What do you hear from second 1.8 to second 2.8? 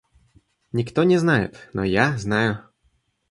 я знаю.